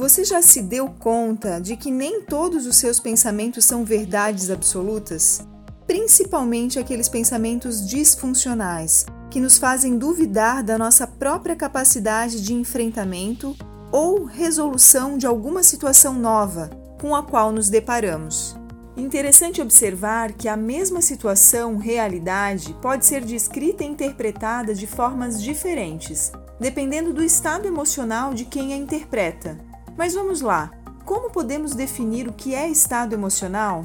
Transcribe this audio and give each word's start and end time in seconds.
Você 0.00 0.24
já 0.24 0.40
se 0.40 0.62
deu 0.62 0.88
conta 0.88 1.60
de 1.60 1.76
que 1.76 1.90
nem 1.90 2.22
todos 2.22 2.64
os 2.64 2.76
seus 2.76 2.98
pensamentos 2.98 3.66
são 3.66 3.84
verdades 3.84 4.48
absolutas? 4.48 5.46
Principalmente 5.86 6.78
aqueles 6.78 7.06
pensamentos 7.06 7.86
disfuncionais, 7.86 9.04
que 9.30 9.38
nos 9.38 9.58
fazem 9.58 9.98
duvidar 9.98 10.64
da 10.64 10.78
nossa 10.78 11.06
própria 11.06 11.54
capacidade 11.54 12.42
de 12.42 12.54
enfrentamento 12.54 13.54
ou 13.92 14.24
resolução 14.24 15.18
de 15.18 15.26
alguma 15.26 15.62
situação 15.62 16.14
nova 16.14 16.70
com 16.98 17.14
a 17.14 17.22
qual 17.22 17.52
nos 17.52 17.68
deparamos. 17.68 18.56
Interessante 18.96 19.60
observar 19.60 20.32
que 20.32 20.48
a 20.48 20.56
mesma 20.56 21.02
situação, 21.02 21.76
realidade, 21.76 22.74
pode 22.80 23.04
ser 23.04 23.22
descrita 23.22 23.84
e 23.84 23.88
interpretada 23.88 24.74
de 24.74 24.86
formas 24.86 25.42
diferentes, 25.42 26.32
dependendo 26.58 27.12
do 27.12 27.22
estado 27.22 27.68
emocional 27.68 28.32
de 28.32 28.46
quem 28.46 28.72
a 28.72 28.76
interpreta. 28.78 29.68
Mas 30.00 30.14
vamos 30.14 30.40
lá, 30.40 30.70
como 31.04 31.28
podemos 31.28 31.74
definir 31.74 32.26
o 32.26 32.32
que 32.32 32.54
é 32.54 32.66
estado 32.66 33.12
emocional? 33.12 33.84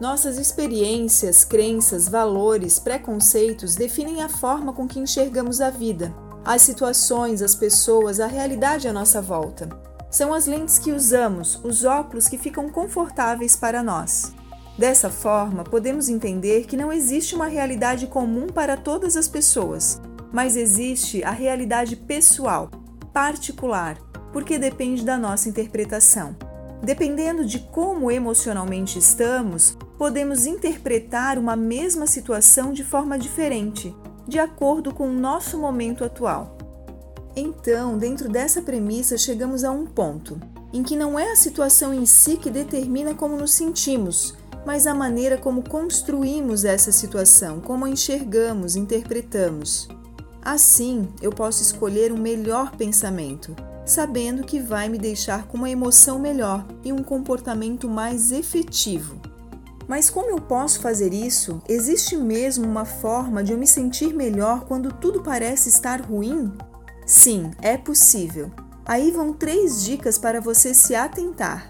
Nossas 0.00 0.38
experiências, 0.38 1.44
crenças, 1.44 2.08
valores, 2.08 2.78
preconceitos 2.78 3.74
definem 3.74 4.22
a 4.22 4.28
forma 4.28 4.72
com 4.72 4.86
que 4.86 5.00
enxergamos 5.00 5.60
a 5.60 5.68
vida, 5.68 6.14
as 6.44 6.62
situações, 6.62 7.42
as 7.42 7.56
pessoas, 7.56 8.20
a 8.20 8.28
realidade 8.28 8.86
à 8.86 8.92
nossa 8.92 9.20
volta. 9.20 9.68
São 10.12 10.32
as 10.32 10.46
lentes 10.46 10.78
que 10.78 10.92
usamos, 10.92 11.58
os 11.64 11.84
óculos 11.84 12.28
que 12.28 12.38
ficam 12.38 12.68
confortáveis 12.68 13.56
para 13.56 13.82
nós. 13.82 14.32
Dessa 14.78 15.10
forma, 15.10 15.64
podemos 15.64 16.08
entender 16.08 16.66
que 16.66 16.76
não 16.76 16.92
existe 16.92 17.34
uma 17.34 17.48
realidade 17.48 18.06
comum 18.06 18.46
para 18.46 18.76
todas 18.76 19.16
as 19.16 19.26
pessoas, 19.26 20.00
mas 20.32 20.56
existe 20.56 21.24
a 21.24 21.32
realidade 21.32 21.96
pessoal, 21.96 22.70
particular, 23.12 23.98
porque 24.36 24.58
depende 24.58 25.02
da 25.02 25.16
nossa 25.16 25.48
interpretação. 25.48 26.36
Dependendo 26.82 27.42
de 27.42 27.58
como 27.58 28.10
emocionalmente 28.10 28.98
estamos, 28.98 29.78
podemos 29.96 30.44
interpretar 30.44 31.38
uma 31.38 31.56
mesma 31.56 32.06
situação 32.06 32.70
de 32.70 32.84
forma 32.84 33.18
diferente, 33.18 33.96
de 34.28 34.38
acordo 34.38 34.92
com 34.92 35.08
o 35.08 35.18
nosso 35.18 35.56
momento 35.58 36.04
atual. 36.04 36.58
Então, 37.34 37.96
dentro 37.96 38.28
dessa 38.28 38.60
premissa, 38.60 39.16
chegamos 39.16 39.64
a 39.64 39.70
um 39.70 39.86
ponto 39.86 40.38
em 40.70 40.82
que 40.82 40.96
não 40.96 41.18
é 41.18 41.32
a 41.32 41.36
situação 41.36 41.94
em 41.94 42.04
si 42.04 42.36
que 42.36 42.50
determina 42.50 43.14
como 43.14 43.38
nos 43.38 43.54
sentimos, 43.54 44.36
mas 44.66 44.86
a 44.86 44.92
maneira 44.92 45.38
como 45.38 45.66
construímos 45.66 46.62
essa 46.66 46.92
situação, 46.92 47.58
como 47.58 47.86
a 47.86 47.88
enxergamos, 47.88 48.76
interpretamos. 48.76 49.88
Assim, 50.42 51.08
eu 51.22 51.32
posso 51.32 51.62
escolher 51.62 52.12
um 52.12 52.18
melhor 52.18 52.72
pensamento, 52.76 53.56
sabendo 53.86 54.42
que 54.42 54.60
vai 54.60 54.88
me 54.88 54.98
deixar 54.98 55.46
com 55.46 55.56
uma 55.56 55.70
emoção 55.70 56.18
melhor 56.18 56.66
e 56.84 56.92
um 56.92 57.02
comportamento 57.02 57.88
mais 57.88 58.32
efetivo. 58.32 59.20
Mas 59.86 60.10
como 60.10 60.30
eu 60.30 60.40
posso 60.40 60.80
fazer 60.80 61.14
isso? 61.14 61.62
Existe 61.68 62.16
mesmo 62.16 62.66
uma 62.66 62.84
forma 62.84 63.44
de 63.44 63.52
eu 63.52 63.58
me 63.58 63.66
sentir 63.66 64.12
melhor 64.12 64.64
quando 64.64 64.92
tudo 64.92 65.22
parece 65.22 65.68
estar 65.68 66.00
ruim? 66.00 66.52
Sim, 67.06 67.52
é 67.62 67.76
possível. 67.76 68.50
Aí 68.84 69.12
vão 69.12 69.32
três 69.32 69.84
dicas 69.84 70.18
para 70.18 70.40
você 70.40 70.74
se 70.74 70.94
atentar. 70.94 71.68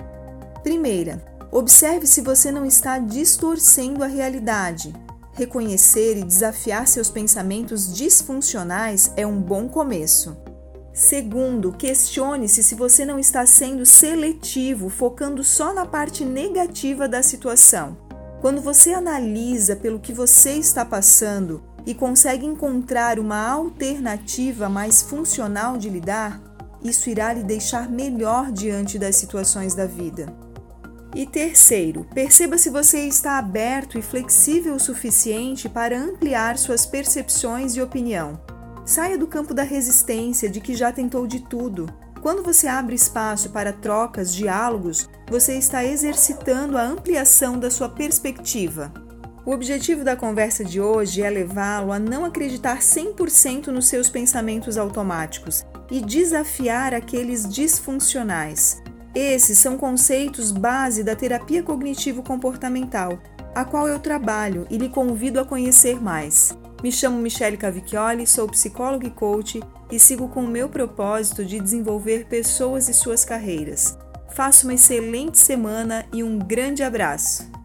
Primeira, 0.62 1.22
observe 1.53 2.06
se 2.06 2.22
você 2.22 2.50
não 2.50 2.64
está 2.64 2.98
distorcendo 2.98 4.03
a 4.03 4.06
realidade. 4.06 4.94
Reconhecer 5.33 6.17
e 6.17 6.25
desafiar 6.25 6.89
seus 6.89 7.11
pensamentos 7.11 7.94
disfuncionais 7.94 9.12
é 9.17 9.27
um 9.27 9.39
bom 9.39 9.69
começo. 9.69 10.46
Segundo, 10.97 11.75
questione-se 11.75 12.65
se 12.65 12.75
você 12.75 13.05
não 13.05 13.19
está 13.19 13.45
sendo 13.45 13.85
seletivo, 13.85 14.89
focando 14.89 15.45
só 15.45 15.75
na 15.75 15.85
parte 15.85 16.25
negativa 16.25 17.07
da 17.07 17.23
situação. 17.23 17.99
Quando 18.41 18.62
você 18.62 18.95
analisa 18.95 19.77
pelo 19.77 20.01
que 20.01 20.11
você 20.11 20.53
está 20.53 20.87
passando 20.87 21.62
e 21.85 21.93
consegue 21.93 22.47
encontrar 22.47 23.19
uma 23.19 23.47
alternativa 23.47 24.71
mais 24.71 25.03
funcional 25.03 25.77
de 25.77 25.91
lidar, 25.91 26.41
isso 26.83 27.11
irá 27.11 27.31
lhe 27.31 27.43
deixar 27.43 27.91
melhor 27.91 28.51
diante 28.51 28.99
das 28.99 29.17
situações 29.17 29.75
da 29.75 29.85
vida. 29.85 30.35
E 31.15 31.27
terceiro, 31.27 32.06
perceba 32.15 32.56
se 32.56 32.71
você 32.71 33.01
está 33.01 33.37
aberto 33.37 33.99
e 33.99 34.03
flexível 34.03 34.75
o 34.77 34.81
suficiente 34.81 35.69
para 35.69 36.01
ampliar 36.01 36.56
suas 36.56 36.87
percepções 36.87 37.77
e 37.77 37.83
opinião. 37.83 38.41
Saia 38.87 39.19
do 39.19 39.27
campo 39.27 39.53
da 39.53 39.65
resistência, 39.65 40.49
de 40.49 40.61
que 40.61 40.77
já 40.77 40.93
tentou 40.93 41.27
de 41.27 41.41
tudo. 41.41 41.93
Quando 42.23 42.45
você 42.45 42.69
abre 42.69 42.95
espaço 42.95 43.51
para 43.51 43.73
trocas, 43.73 44.33
diálogos, 44.33 45.11
você 45.29 45.59
está 45.59 45.85
exercitando 45.85 46.79
a 46.79 46.85
ampliação 46.85 47.59
da 47.59 47.69
sua 47.69 47.89
perspectiva. 47.89 48.93
O 49.45 49.51
objetivo 49.51 50.05
da 50.05 50.15
conversa 50.15 50.65
de 50.65 50.81
hoje 50.81 51.21
é 51.21 51.29
levá-lo 51.29 51.91
a 51.91 51.99
não 51.99 52.25
acreditar 52.25 52.79
100% 52.79 53.67
nos 53.69 53.89
seus 53.89 54.09
pensamentos 54.09 54.79
automáticos 54.79 55.65
e 55.91 56.01
desafiar 56.01 56.95
aqueles 56.95 57.49
disfuncionais. 57.49 58.81
Esses 59.13 59.59
são 59.59 59.77
conceitos 59.77 60.53
base 60.53 61.03
da 61.03 61.17
terapia 61.17 61.61
cognitivo-comportamental, 61.61 63.19
a 63.53 63.65
qual 63.65 63.89
eu 63.89 63.99
trabalho 63.99 64.65
e 64.71 64.79
lhe 64.79 64.89
convido 64.89 65.41
a 65.41 65.45
conhecer 65.45 66.01
mais. 66.01 66.57
Me 66.82 66.92
chamo 66.92 67.19
Michele 67.19 67.56
Cavicchioli, 67.56 68.26
sou 68.26 68.47
psicóloga 68.48 69.06
e 69.06 69.10
coach 69.10 69.60
e 69.91 69.98
sigo 69.98 70.28
com 70.28 70.44
o 70.44 70.48
meu 70.48 70.69
propósito 70.69 71.44
de 71.44 71.59
desenvolver 71.59 72.26
pessoas 72.26 72.88
e 72.88 72.94
suas 72.94 73.25
carreiras. 73.25 73.97
Faça 74.34 74.66
uma 74.66 74.75
excelente 74.75 75.38
semana 75.38 76.06
e 76.12 76.22
um 76.22 76.38
grande 76.38 76.82
abraço! 76.82 77.56